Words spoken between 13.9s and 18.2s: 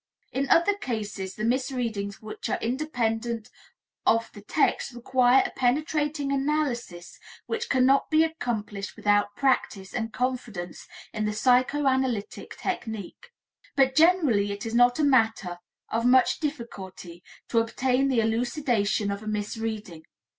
generally it is not a matter of much difficulty to obtain